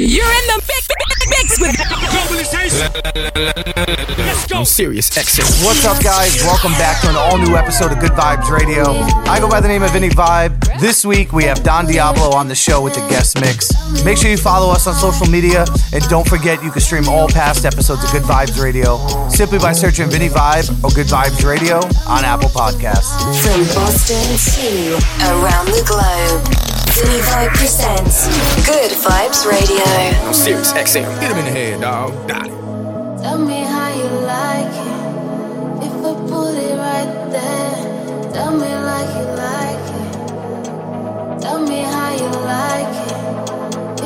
You're 0.00 0.24
in 0.24 0.46
the 0.46 0.62
mix, 0.68 0.88
mix 1.68 2.30
with 2.30 2.48
I'm 4.54 4.64
Sirius 4.64 5.10
XM. 5.10 5.64
What's 5.64 5.84
up, 5.84 6.02
guys? 6.02 6.42
Welcome 6.42 6.72
back 6.72 7.00
to 7.02 7.10
an 7.10 7.16
all 7.16 7.38
new 7.38 7.56
episode 7.56 7.92
of 7.92 8.00
Good 8.00 8.12
Vibes 8.12 8.50
Radio. 8.50 8.92
I 9.30 9.38
go 9.38 9.48
by 9.48 9.60
the 9.60 9.68
name 9.68 9.82
of 9.82 9.92
Vinny 9.92 10.08
Vibe. 10.08 10.80
This 10.80 11.04
week 11.04 11.32
we 11.32 11.44
have 11.44 11.62
Don 11.62 11.86
Diablo 11.86 12.34
on 12.34 12.48
the 12.48 12.54
show 12.54 12.82
with 12.82 12.94
the 12.94 13.06
guest 13.08 13.40
mix. 13.40 13.70
Make 14.04 14.16
sure 14.16 14.30
you 14.30 14.36
follow 14.36 14.72
us 14.72 14.86
on 14.86 14.94
social 14.94 15.26
media 15.26 15.66
and 15.92 16.02
don't 16.08 16.26
forget 16.26 16.62
you 16.64 16.70
can 16.70 16.80
stream 16.80 17.08
all 17.08 17.28
past 17.28 17.64
episodes 17.64 18.02
of 18.04 18.10
Good 18.10 18.22
Vibes 18.22 18.60
Radio 18.60 18.98
simply 19.28 19.58
by 19.58 19.72
searching 19.72 20.08
Vinny 20.08 20.28
Vibe 20.28 20.68
or 20.82 20.90
Good 20.90 21.06
Vibes 21.06 21.44
Radio 21.44 21.76
on 22.08 22.24
Apple 22.24 22.48
Podcasts. 22.48 23.14
From 23.44 23.60
Boston 23.74 24.16
to 24.56 24.96
around 25.28 25.66
the 25.66 25.84
globe, 25.86 26.42
Vinny 26.98 27.20
Vibe 27.20 27.54
presents 27.54 28.26
Good 28.66 28.90
Vibes 28.90 29.46
Radio. 29.46 29.84
I'm 30.26 30.34
Sirius 30.34 30.72
XM. 30.72 31.06
Hit 31.20 31.30
him 31.30 31.38
in 31.38 31.44
the 31.44 31.50
head, 31.58 31.80
dog. 31.80 32.12
Got 32.28 32.46
it. 32.46 32.58
Tell 33.22 33.38
me 33.50 33.60
how 33.74 33.90
you 34.00 34.10
like 34.34 34.76
it. 34.90 35.00
If 35.86 35.94
I 36.10 36.12
put 36.30 36.54
it 36.66 36.74
right 36.86 37.12
there, 37.34 37.76
tell 38.34 38.52
me 38.62 38.70
like 38.90 39.10
you 39.18 39.26
like 39.46 39.86
it. 40.02 40.12
Tell 41.42 41.60
me 41.70 41.80
how 41.94 42.10
you 42.22 42.30
like 42.54 42.96
it. 43.06 43.18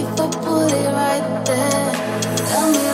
If 0.02 0.20
I 0.24 0.27
put 0.46 0.73
it 0.80 0.88
right 1.01 1.27
there, 1.48 1.93
tell 2.51 2.69
me 2.73 2.91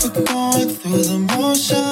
for 0.00 0.08
going 0.22 0.68
through 0.70 1.02
the 1.02 1.18
motions. 1.36 1.89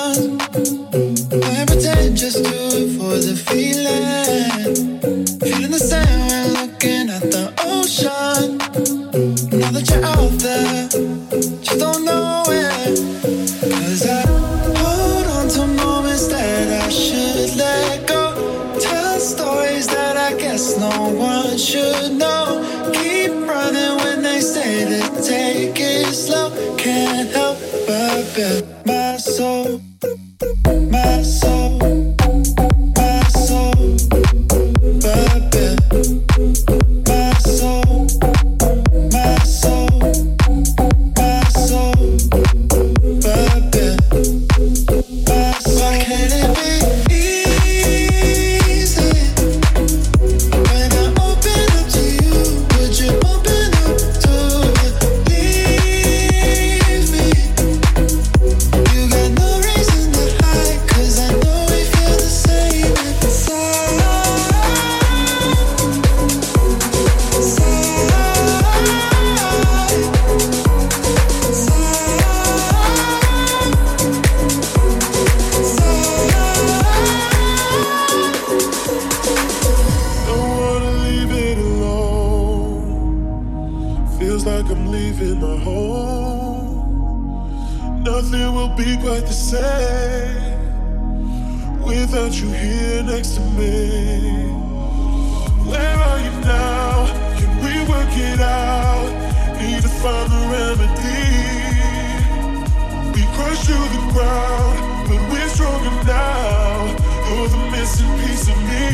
missing 107.88 108.18
piece 108.18 108.48
of 108.48 108.58
me, 108.68 108.84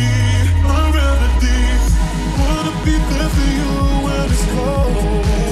my 0.63 0.91
remedy. 0.95 1.63
Wanna 2.39 2.73
be 2.85 2.93
there 2.93 3.29
for 3.37 3.49
you 3.59 3.73
when 4.05 4.31
it's 4.31 4.45
cold. 4.55 5.44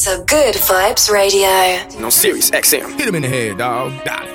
Listening 0.00 0.26
to 0.26 0.34
Good 0.34 0.54
Vibes 0.54 1.10
Radio. 1.10 2.00
No 2.00 2.08
Sirius 2.08 2.50
XM. 2.50 2.98
Hit 2.98 3.06
him 3.06 3.16
in 3.16 3.22
the 3.22 3.28
head, 3.28 3.58
dog. 3.58 4.02
Got 4.02 4.24
it. 4.24 4.29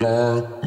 Good 0.00 0.64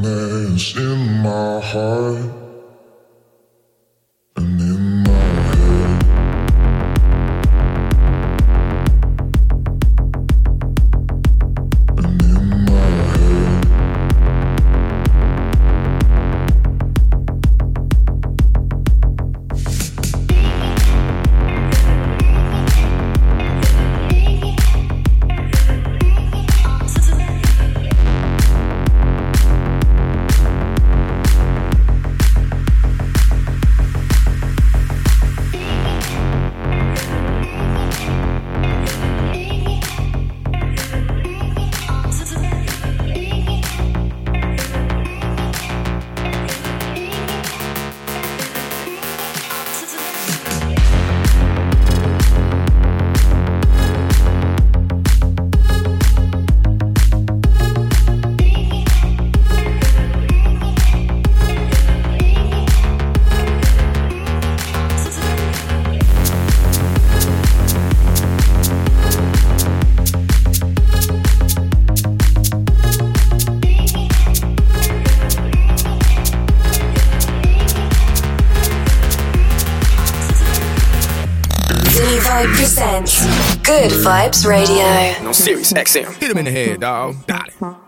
Vibes 84.23 84.45
Radio. 84.47 85.25
No 85.25 85.33
Sirius 85.33 85.73
XM. 85.73 86.13
Hit 86.15 86.31
him 86.31 86.37
in 86.37 86.45
the 86.45 86.51
head, 86.51 86.79
dog. 86.79 87.27
Got 87.27 87.49
it. 87.49 87.82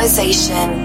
Organization. 0.00 0.79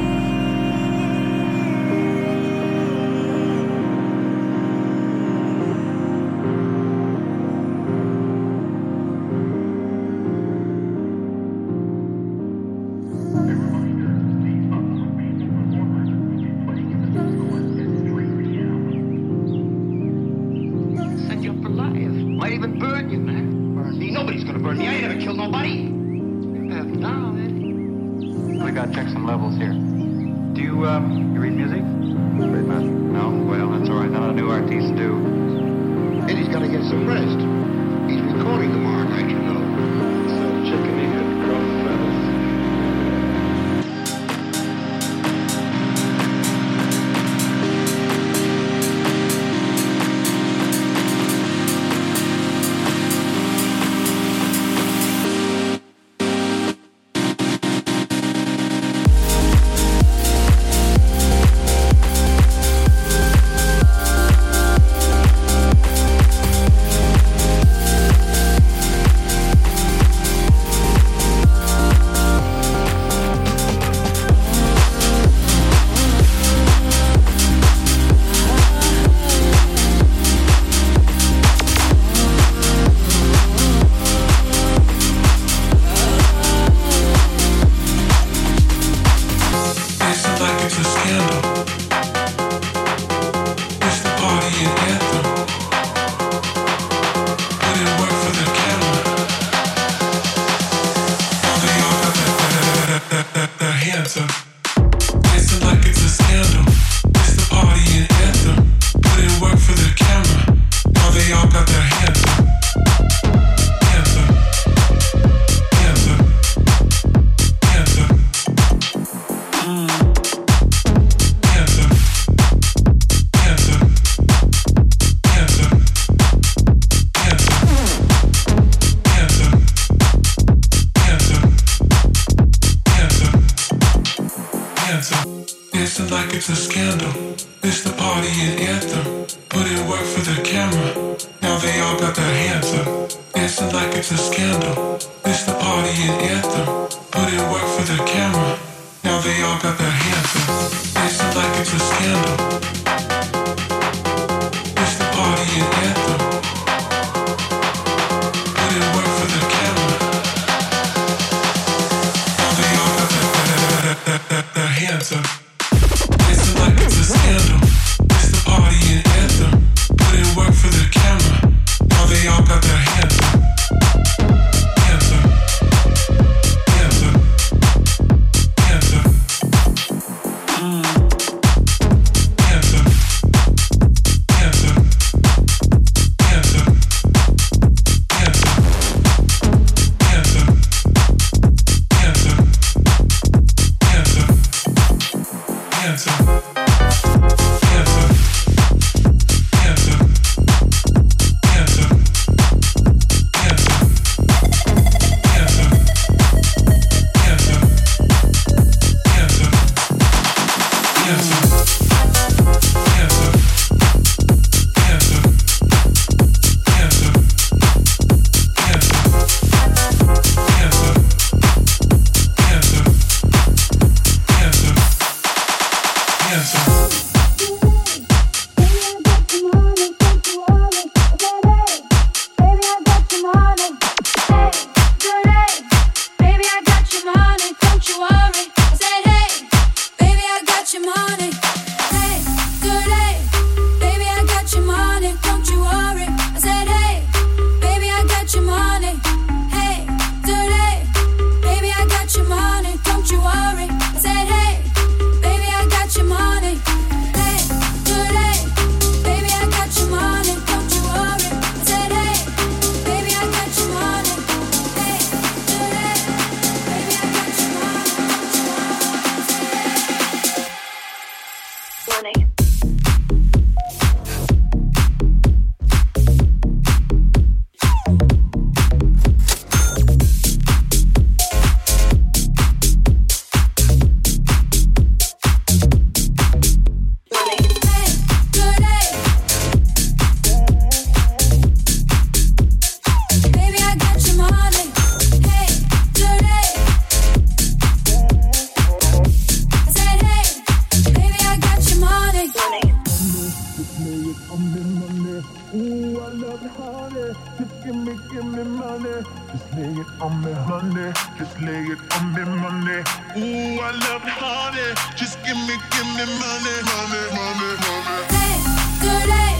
money. 308.80 309.04
Just 309.32 309.54
lay 309.56 309.82
it 309.82 309.88
on 310.02 310.22
me, 310.24 310.32
honey. 310.32 310.94
Just 311.18 311.42
lay 311.42 311.64
it 311.74 311.80
on 311.96 312.14
me, 312.14 312.24
money. 312.42 312.84
Ooh, 313.18 313.60
I 313.62 313.72
love 313.72 314.04
it, 314.04 314.16
honey. 314.20 314.74
Just 314.96 315.18
give 315.24 315.38
me, 315.38 315.56
give 315.72 315.88
me 315.98 316.06
money, 316.22 316.56
money, 316.72 317.04
money, 317.18 317.52
money. 317.64 318.00
Hey, 318.16 318.36
good 318.82 319.06
day, 319.12 319.34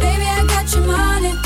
baby, 0.00 0.26
I 0.26 0.44
got 0.46 0.72
your 0.74 0.84
money. 0.86 1.45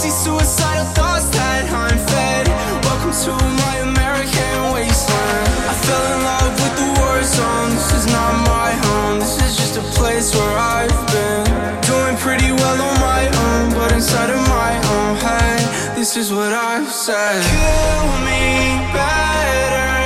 see 0.00 0.08
suicidal 0.08 0.88
thoughts 0.96 1.28
that 1.28 1.68
I'm 1.68 1.98
fed. 2.08 2.48
Welcome 2.88 3.12
to 3.12 3.36
my 3.60 3.74
American 3.84 4.56
wasteland. 4.72 5.48
I 5.68 5.74
fell 5.84 6.04
in 6.16 6.20
love 6.24 6.52
with 6.56 6.74
the 6.80 6.88
war 6.96 7.20
zone. 7.20 7.70
This 7.76 7.92
is 8.00 8.06
not 8.08 8.32
my 8.48 8.72
home. 8.88 9.20
This 9.20 9.36
is 9.44 9.52
just 9.60 9.76
a 9.76 9.84
place 10.00 10.32
where 10.32 10.56
I've 10.56 11.00
been 11.12 11.44
doing 11.84 12.16
pretty 12.16 12.48
well 12.48 12.80
on 12.80 12.96
my 12.96 13.28
own, 13.44 13.76
but 13.76 13.92
inside 13.92 14.30
of 14.32 14.40
my 14.48 14.72
own 14.96 15.20
head, 15.20 15.60
this 16.00 16.16
is 16.16 16.32
what 16.32 16.48
I've 16.48 16.88
said. 16.88 17.44
Kill 17.44 18.08
me 18.24 18.80
better. 18.96 20.00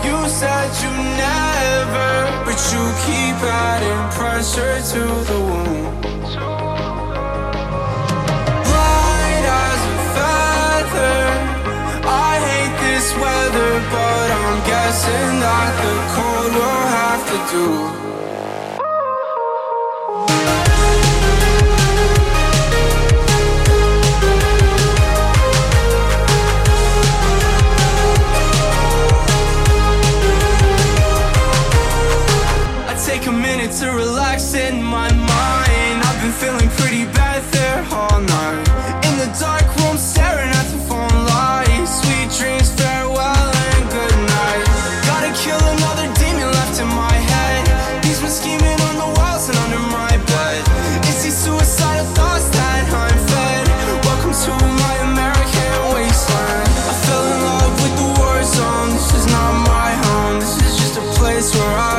You 0.00 0.16
said 0.32 0.72
you 0.80 0.92
never, 1.20 2.08
but 2.48 2.56
you 2.72 2.82
keep 3.04 3.36
adding 3.68 4.00
pressure 4.16 4.80
to 4.96 5.02
the 5.28 5.40
wound. 5.44 6.09
Weather, 13.50 13.80
but 13.90 14.30
I'm 14.30 14.58
guessing 14.66 15.40
that 15.44 15.72
the 15.82 15.94
cold 16.14 16.52
will 16.54 16.86
have 16.98 17.22
to 17.30 17.38
do. 17.52 17.66
I 32.88 32.94
take 33.06 33.26
a 33.26 33.32
minute 33.32 33.72
to 33.80 33.90
relax 33.90 34.54
in 34.54 34.82
my 34.82 35.09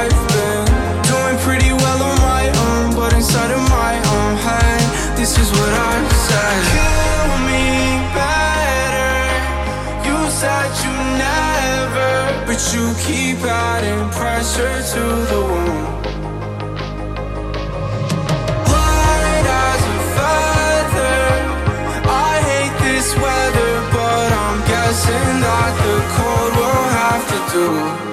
I've 0.02 0.28
been 0.34 0.66
doing 1.12 1.38
pretty 1.46 1.72
well 1.74 2.02
on 2.02 2.18
my 2.22 2.46
own, 2.66 2.96
but 2.96 3.14
inside 3.14 3.52
of 3.52 3.62
my 3.70 3.94
own 4.16 4.34
head, 4.48 4.82
this 5.16 5.38
is 5.38 5.52
what 5.52 5.74
I 5.94 5.96
said. 6.26 6.62
Kill 6.74 7.30
me 7.50 7.66
better. 8.18 9.14
You 10.08 10.18
said 10.42 10.70
you 10.82 10.94
never, 11.22 12.14
but 12.48 12.60
you 12.74 12.84
keep 13.06 13.46
adding 13.46 14.10
pressure 14.10 14.78
to 14.94 15.04
the 15.30 15.42
wound. 15.52 15.86
Light 18.74 19.48
as 19.66 19.82
a 19.96 20.00
feather. 20.18 21.22
I 22.10 22.34
hate 22.50 22.76
this 22.90 23.08
weather, 23.22 23.74
but 23.94 24.30
I'm 24.46 24.60
guessing 24.66 25.30
that 25.46 25.72
the 25.86 25.96
cold 26.16 26.54
will 26.58 26.88
have 27.02 27.24
to 27.30 27.40
do. 27.54 28.11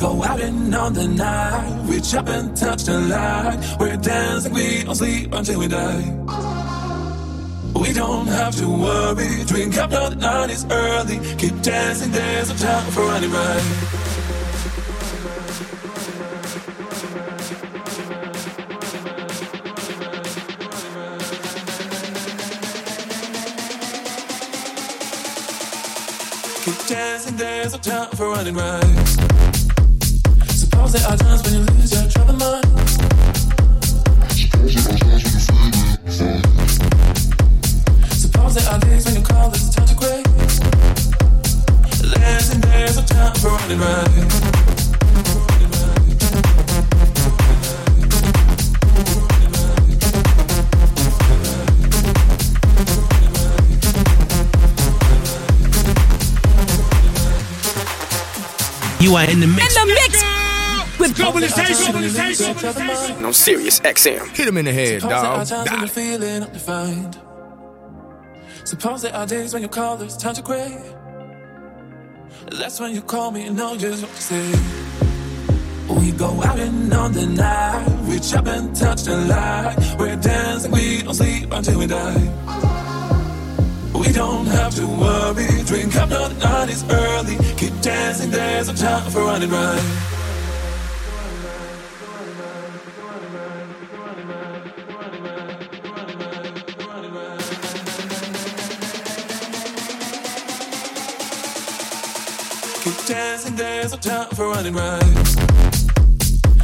Go 0.00 0.24
out 0.24 0.40
and 0.40 0.74
on 0.74 0.94
the 0.94 1.06
night, 1.06 1.82
reach 1.84 2.14
up 2.14 2.26
and 2.28 2.56
touch 2.56 2.84
the 2.84 2.98
light. 2.98 3.58
We're 3.78 3.98
dancing, 3.98 4.54
we 4.54 4.82
don't 4.82 4.94
sleep 4.94 5.34
until 5.34 5.58
we 5.58 5.68
die. 5.68 6.00
We 7.74 7.92
don't 7.92 8.26
have 8.26 8.56
to 8.56 8.68
worry, 8.68 9.44
drink 9.44 9.76
up, 9.76 9.90
now 9.90 10.08
the 10.08 10.16
night 10.16 10.50
is 10.50 10.64
early. 10.70 11.18
Keep 11.36 11.60
dancing, 11.60 12.12
there's 12.12 12.48
no 12.48 12.56
time 12.56 12.90
for 12.92 13.02
running 13.02 13.30
right. 13.30 13.62
Keep 26.64 26.86
dancing, 26.86 27.36
there's 27.36 27.72
no 27.72 27.78
time 27.78 28.10
for 28.12 28.30
running 28.30 28.54
right. 28.54 29.29
You 30.92 31.60
lose 31.60 31.92
your 31.92 32.10
troubled 32.10 32.38
mind. 32.40 32.64
Suppose 38.12 38.54
there 38.54 38.68
are 38.72 38.78
days 38.80 39.04
when 39.06 39.14
you 39.14 39.22
call 39.22 39.50
it's 39.50 39.72
time 39.72 39.86
to 39.86 39.94
quit. 39.94 40.24
Dancing, 42.14 42.60
there's 42.62 42.96
no 42.96 43.02
time 43.04 43.34
for 43.36 43.50
running 43.50 43.78
right. 43.78 44.08
You 59.00 59.14
are 59.14 59.30
in 59.30 59.40
the 59.40 59.46
mix. 59.46 59.76
In 59.76 59.88
the 59.88 59.94
mix 59.94 60.29
with 61.00 61.16
globalization 61.16 63.20
No 63.20 63.32
Sirius 63.32 63.80
XM. 63.80 64.28
Hit 64.36 64.46
him 64.46 64.56
in 64.58 64.66
the 64.66 64.72
head, 64.72 65.00
Suppose 65.00 65.22
dog. 65.22 65.46
times 65.46 65.70
when 65.70 65.78
you're 65.80 65.88
feeling 65.88 66.42
undefined. 66.42 67.18
Suppose 68.64 69.02
there 69.02 69.14
are 69.14 69.26
days 69.26 69.52
when 69.52 69.62
you 69.62 69.68
call 69.68 70.00
it's 70.02 70.16
time 70.16 70.34
to 70.34 70.42
quit. 70.42 70.72
That's 72.52 72.78
when 72.78 72.94
you 72.94 73.02
call 73.02 73.30
me 73.30 73.46
and 73.46 73.56
know 73.56 73.76
just 73.76 74.02
what 74.02 74.14
to 74.14 74.22
say. 74.22 74.52
We 75.88 76.12
go 76.12 76.42
out 76.42 76.58
and 76.58 76.92
on 76.92 77.12
the 77.12 77.26
night, 77.26 77.86
reach 78.02 78.32
up 78.34 78.46
and 78.46 78.74
touch 78.76 79.02
the 79.02 79.16
light. 79.16 79.76
We're 79.98 80.16
dancing, 80.16 80.70
we 80.70 81.02
don't 81.02 81.14
sleep 81.14 81.52
until 81.52 81.78
we 81.78 81.86
die. 81.86 82.14
We 83.94 84.12
don't 84.12 84.46
have 84.46 84.74
to 84.76 84.86
worry, 84.86 85.46
drink 85.64 85.96
up, 85.96 86.10
now 86.10 86.28
the 86.28 86.38
night 86.38 86.70
is 86.70 86.84
early. 86.88 87.36
Keep 87.56 87.80
dancing, 87.80 88.30
there's 88.30 88.68
no 88.68 88.74
time 88.74 89.10
for 89.10 89.24
running 89.24 89.50
right. 89.50 90.09
There's 103.80 103.92
no 103.92 103.98
time 103.98 104.28
for 104.34 104.48
running 104.48 104.74
right. 104.74 105.02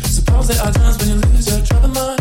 Suppose 0.05 0.49
there 0.49 0.63
are 0.63 0.73
times 0.73 0.99
when 0.99 1.09
you 1.09 1.15
lose 1.15 1.49
your 1.49 1.65
troubled 1.65 1.95
mind. 1.95 2.16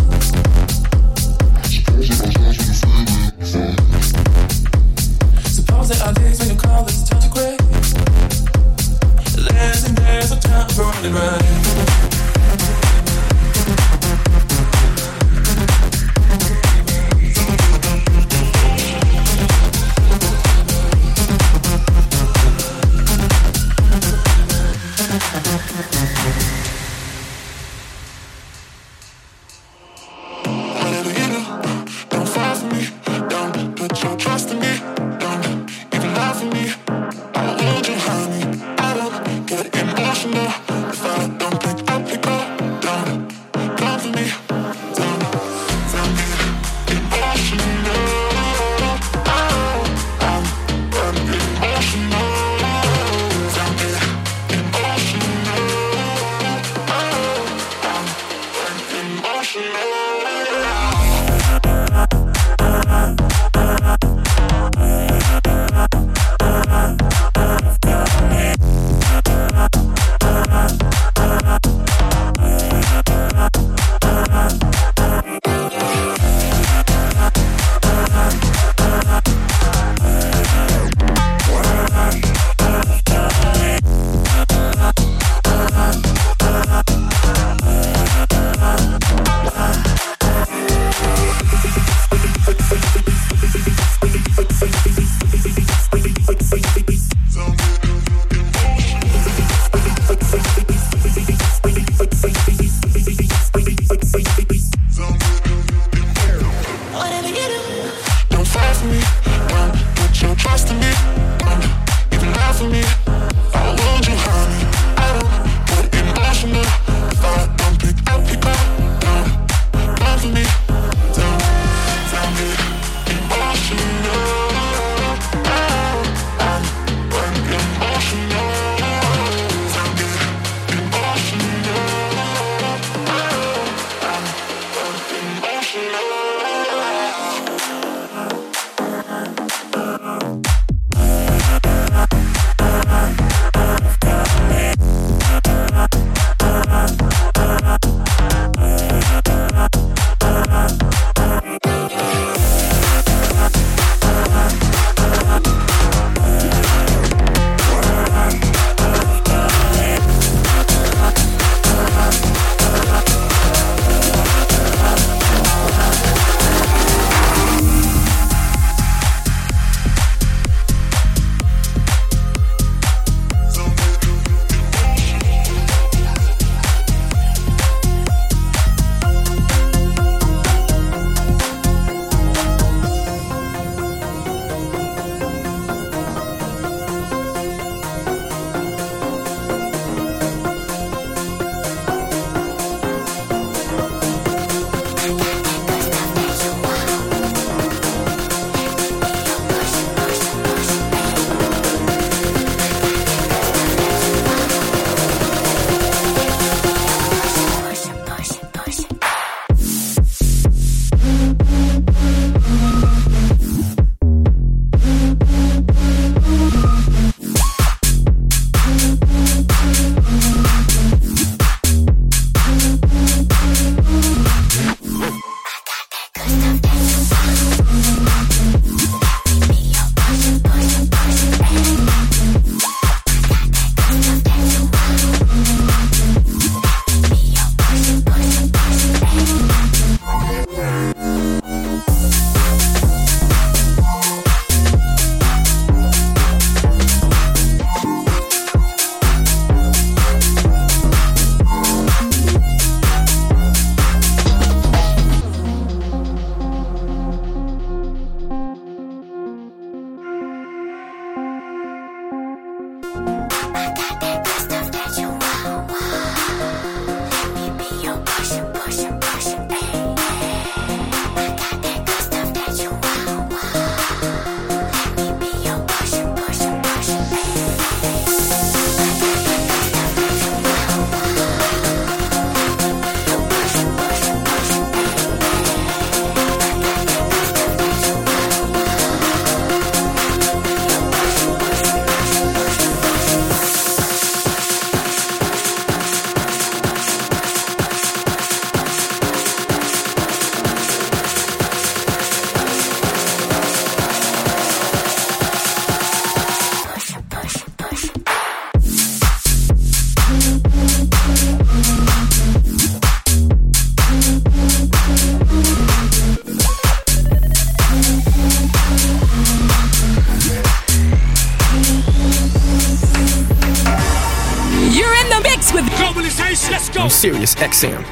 Go. 327.37 327.84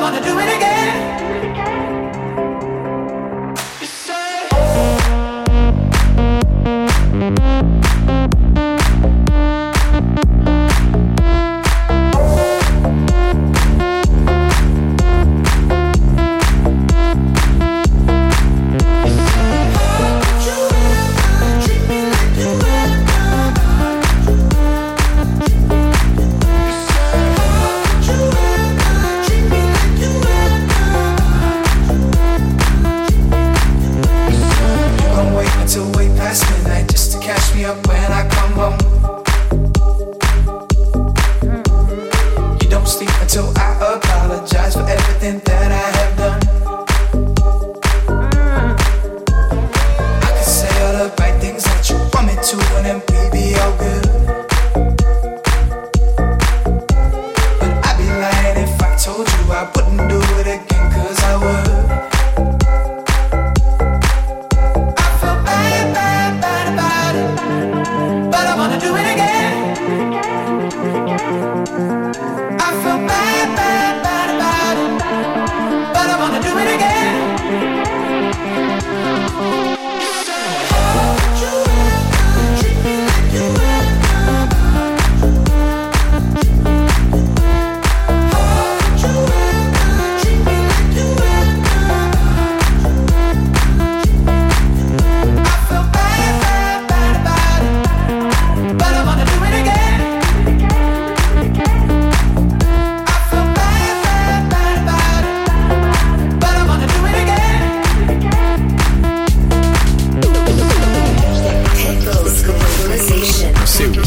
gonna 0.00 0.22
do 0.22 0.38
it 0.38 0.56
again. 0.56 0.69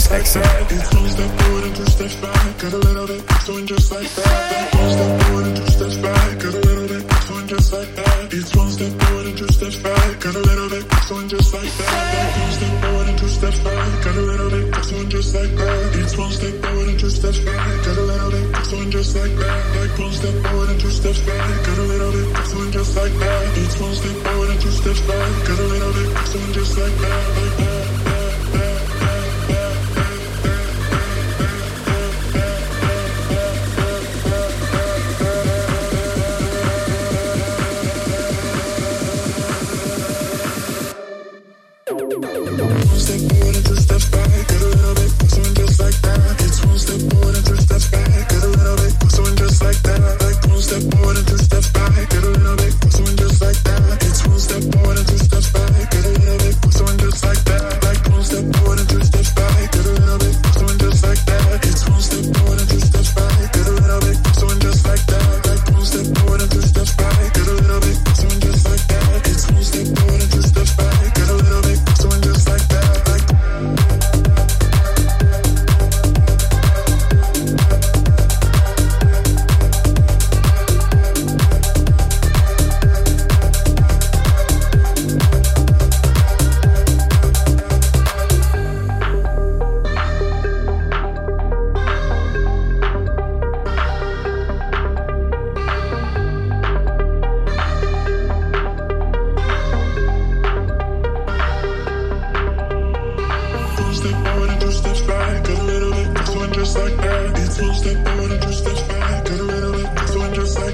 just 0.04 0.12
exit. 0.12 0.72
It's 0.72 0.90
two 0.90 1.08
step 1.08 1.40
forward 1.40 1.64
and 1.64 1.76
two 1.76 1.86
steps 1.86 2.16
back. 2.18 2.58
Got 2.60 2.74
a 2.74 2.78
little 2.78 3.08
bit, 3.08 3.24
it's 3.24 3.46
doing 3.46 3.68
just 3.68 3.92
like 3.92 4.10
that. 4.10 4.72
Then 4.72 4.84
one 4.84 4.92
step 4.92 5.22
forward 5.22 5.46
and 5.46 5.58
two 5.58 5.72
steps 5.72 5.98
back. 5.98 6.40
Got 6.40 6.54
a 6.54 6.60
little 6.60 6.88
bit, 6.88 7.04
it's 7.04 7.28
doing 7.28 7.48
just 7.48 7.74
like 7.74 7.96
that. 7.96 8.34
It's 8.34 8.56
one 8.56 8.70
step 8.70 8.92
forward 9.00 9.26
and 9.28 9.38
two 9.38 9.48
steps 9.48 9.78
back. 9.78 10.20
Got 10.20 10.36
a 10.36 10.40
little 10.40 10.70
bit, 10.70 10.84
it's 10.84 11.08
doing 11.10 11.30
just 11.30 11.54
like 11.54 11.72
that. 11.78 12.14
Then 12.14 12.30
two 12.34 12.52
step 12.54 12.74
forward 12.84 13.08
and 13.08 13.20
two 13.20 13.28
steps 13.28 13.60
back. 13.64 14.04
Got 14.04 14.16
a 14.16 14.22
little 14.22 14.50
bit, 14.50 14.66
it's 14.74 14.90
doing 14.90 15.10
just 15.10 15.36
like 15.36 15.56
that. 15.56 15.96
It's 15.96 16.18
one 16.18 16.32
step 16.32 16.56
forward 16.64 16.88
and 16.90 17.00
two 17.00 17.10
steps 17.10 17.40
back. 17.40 17.86
Got 17.86 17.98
a 17.98 18.04
little 18.04 18.32
bit, 18.32 18.46
it's 18.60 18.70
doing 18.70 18.92
just 18.92 19.16
like 19.16 19.36
that. 19.40 19.60
Like 19.78 20.00
one 20.00 20.12
step 20.12 20.36
forward 20.44 20.70
and 20.70 20.80
two 20.82 20.92
steps 20.92 21.22
back. 21.24 21.66
Got 21.66 21.78
a 21.78 21.86
little 21.88 22.12
bit, 22.12 22.28
it's 22.40 22.52
doing 22.52 22.72
just 22.72 22.98
like 22.98 23.16
that. 23.24 23.58
It's 23.58 23.80
one 23.80 23.96
step 23.96 24.18
forward 24.24 24.50
and 24.52 24.62
two 24.62 24.72
steps 24.72 25.02
back. 25.08 25.32
Got 25.48 25.60
a 25.60 25.68
little 25.72 25.94
bit, 25.94 26.10
it's 26.12 26.34
doing 26.34 26.54
just 26.54 26.78
like 26.78 26.96
that. 26.98 27.24
Like 27.40 27.58
that. 27.58 27.73
Sirius 42.54 42.70
XM. 42.70 43.24
House 43.66 43.86
party 43.86 44.03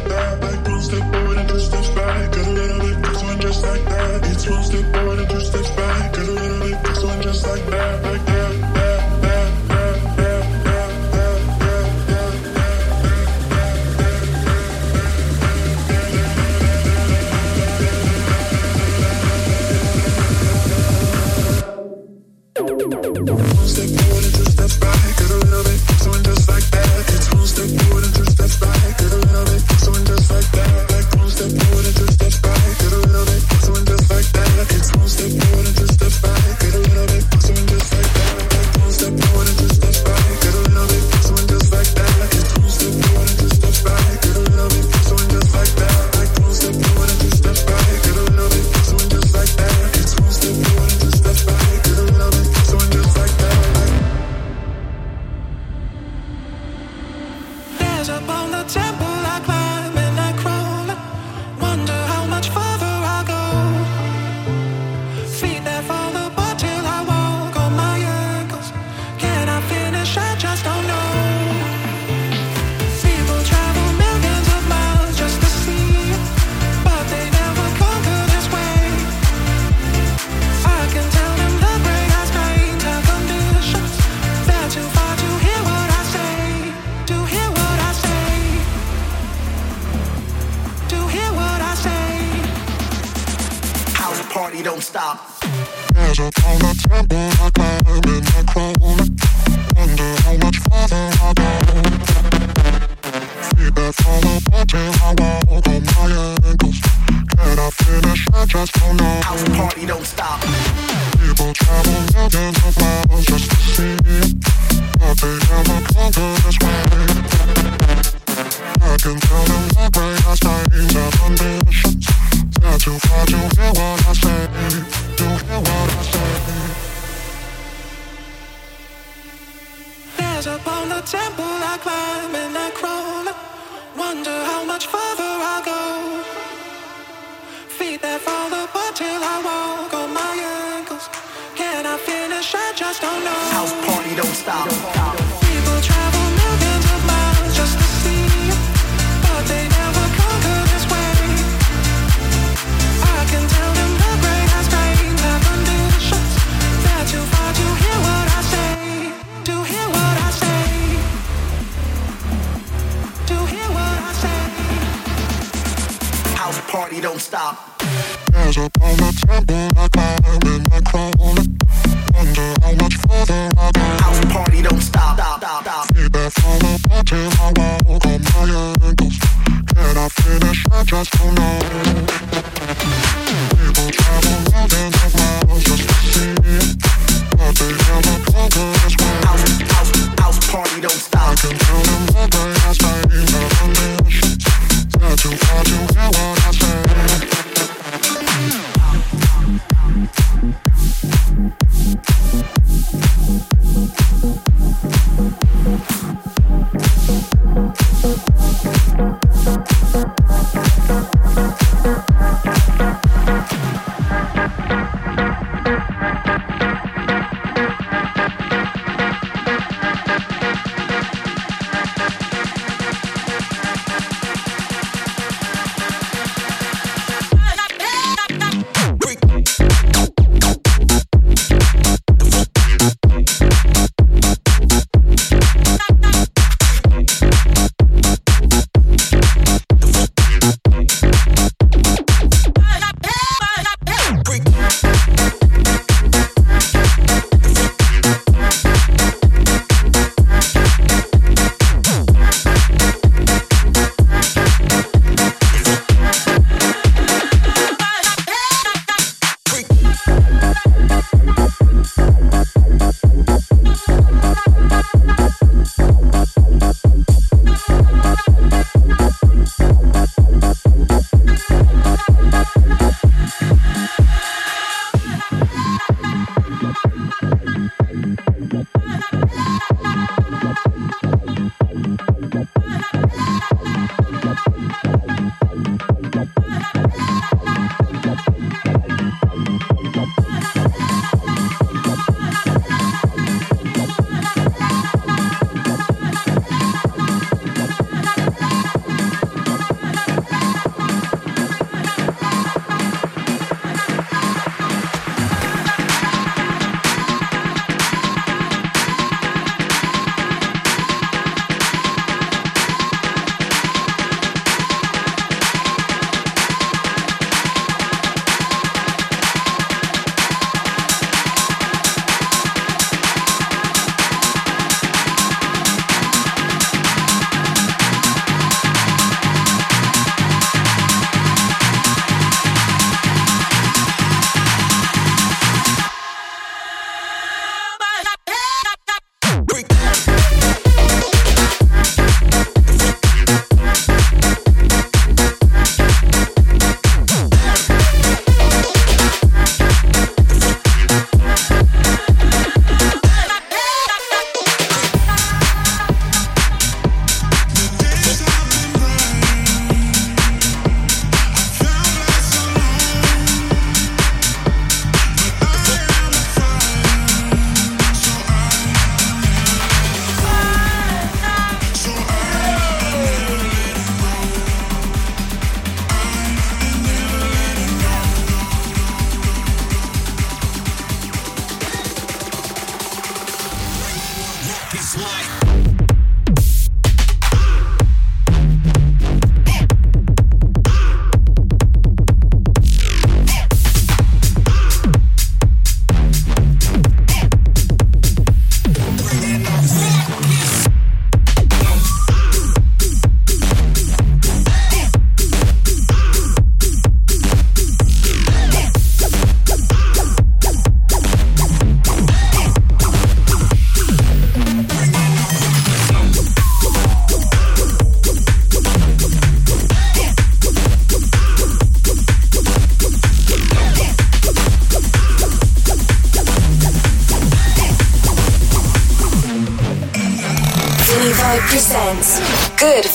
stop. 0.08 0.29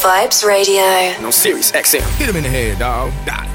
Vibes 0.05 0.45
Radio. 0.45 1.19
No 1.23 1.31
Sirius 1.31 1.73
XM. 1.73 2.03
Hit 2.19 2.29
him 2.29 2.37
in 2.37 2.43
the 2.43 2.49
head, 2.51 2.79
dog. 2.79 3.11
Got 3.25 3.49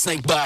snake 0.00 0.26
bite. 0.26 0.39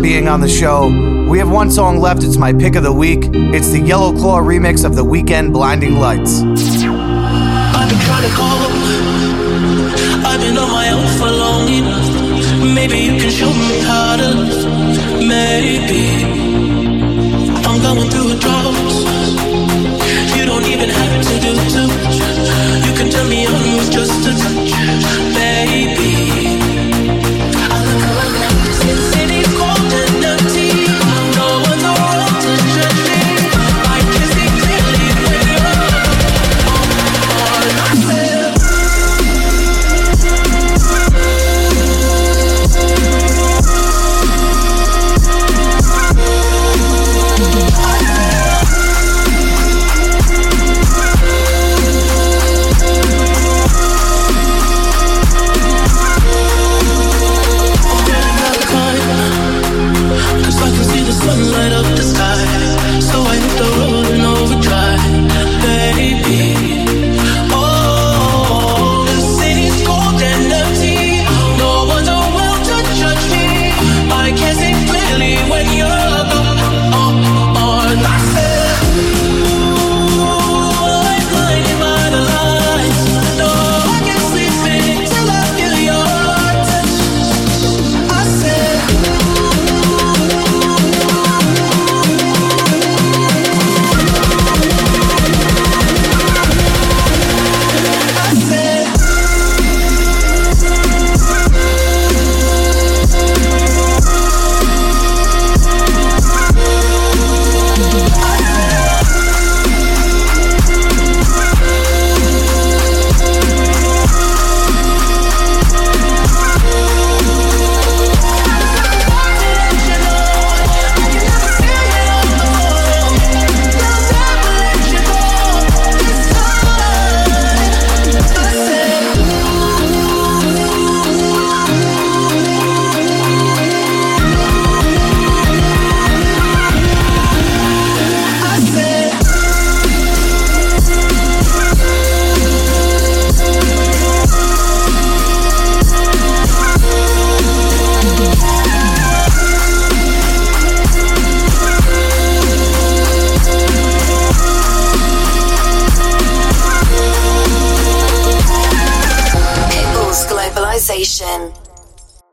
being 0.00 0.28
on 0.28 0.40
the 0.40 0.48
show. 0.48 0.88
We 1.28 1.38
have 1.38 1.50
one 1.50 1.70
song 1.70 1.98
left, 1.98 2.22
it's 2.22 2.36
my 2.36 2.52
pick 2.52 2.74
of 2.74 2.82
the 2.82 2.92
week. 2.92 3.28
It's 3.32 3.70
the 3.70 3.80
Yellow 3.80 4.12
Claw 4.12 4.40
remix 4.40 4.84
of 4.84 4.94
the 4.94 5.04
Weeknd 5.04 5.52
Blinding 5.52 5.96
Lights. 5.96 6.40
I've 6.40 6.56
been 7.88 7.98
trying 8.00 8.28
to 8.28 8.34
call. 8.34 8.58
I've 10.26 10.40
been 10.40 10.56
on 10.56 10.70
my 10.70 10.90
own 10.90 11.06
for 11.18 11.30
long 11.30 11.68
enough. 11.68 12.74
Maybe 12.74 12.98
you 12.98 13.20
can 13.20 13.30
show 13.30 13.50
me 13.52 13.80
how 13.80 14.16
to. 14.16 14.34
Maybe 15.26 16.24
I'm 17.66 17.80
going 17.82 18.10
through 18.10 18.32
a 18.32 18.38
drought. 18.38 18.89